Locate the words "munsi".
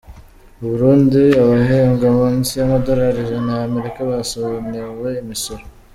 2.19-2.51